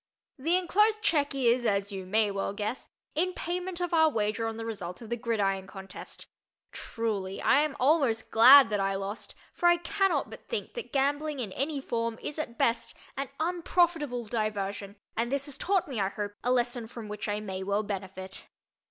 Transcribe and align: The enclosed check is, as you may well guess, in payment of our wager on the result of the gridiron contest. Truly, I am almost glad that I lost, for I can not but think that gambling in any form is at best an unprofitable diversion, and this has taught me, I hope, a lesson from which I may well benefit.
The 0.39 0.57
enclosed 0.57 1.03
check 1.03 1.35
is, 1.35 1.63
as 1.63 1.91
you 1.91 2.07
may 2.07 2.31
well 2.31 2.53
guess, 2.53 2.87
in 3.13 3.33
payment 3.33 3.79
of 3.79 3.93
our 3.93 4.09
wager 4.09 4.47
on 4.47 4.57
the 4.57 4.65
result 4.65 4.99
of 4.99 5.11
the 5.11 5.15
gridiron 5.15 5.67
contest. 5.67 6.25
Truly, 6.71 7.39
I 7.39 7.59
am 7.61 7.75
almost 7.79 8.31
glad 8.31 8.71
that 8.71 8.79
I 8.79 8.95
lost, 8.95 9.35
for 9.53 9.67
I 9.69 9.77
can 9.77 10.09
not 10.09 10.31
but 10.31 10.47
think 10.49 10.73
that 10.73 10.91
gambling 10.91 11.39
in 11.39 11.51
any 11.51 11.79
form 11.79 12.17
is 12.19 12.39
at 12.39 12.57
best 12.57 12.95
an 13.15 13.29
unprofitable 13.39 14.25
diversion, 14.25 14.95
and 15.15 15.31
this 15.31 15.45
has 15.45 15.55
taught 15.59 15.87
me, 15.87 15.99
I 15.99 16.09
hope, 16.09 16.31
a 16.43 16.51
lesson 16.51 16.87
from 16.87 17.07
which 17.07 17.27
I 17.29 17.39
may 17.39 17.61
well 17.61 17.83
benefit. 17.83 18.47